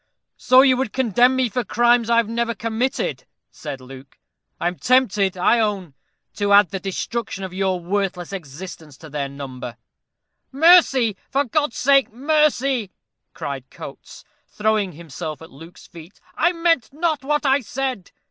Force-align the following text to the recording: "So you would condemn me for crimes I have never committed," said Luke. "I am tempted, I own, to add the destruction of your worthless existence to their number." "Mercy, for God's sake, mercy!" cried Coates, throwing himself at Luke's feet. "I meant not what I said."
"So 0.37 0.61
you 0.63 0.77
would 0.77 0.93
condemn 0.93 1.35
me 1.35 1.47
for 1.47 1.63
crimes 1.63 2.09
I 2.09 2.17
have 2.17 2.27
never 2.27 2.55
committed," 2.55 3.25
said 3.51 3.79
Luke. 3.79 4.17
"I 4.59 4.67
am 4.67 4.79
tempted, 4.79 5.37
I 5.37 5.59
own, 5.59 5.93
to 6.37 6.53
add 6.53 6.71
the 6.71 6.79
destruction 6.79 7.43
of 7.43 7.53
your 7.53 7.79
worthless 7.79 8.33
existence 8.33 8.97
to 8.97 9.11
their 9.11 9.29
number." 9.29 9.77
"Mercy, 10.51 11.15
for 11.29 11.43
God's 11.43 11.77
sake, 11.77 12.11
mercy!" 12.11 12.89
cried 13.35 13.69
Coates, 13.69 14.23
throwing 14.47 14.93
himself 14.93 15.39
at 15.39 15.51
Luke's 15.51 15.85
feet. 15.85 16.19
"I 16.35 16.51
meant 16.51 16.91
not 16.91 17.23
what 17.23 17.45
I 17.45 17.59
said." 17.59 18.09